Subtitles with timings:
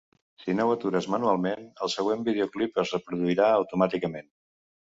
[0.45, 4.31] Si no ho atures manualment, el següent videoclip es reproduirà automàticament.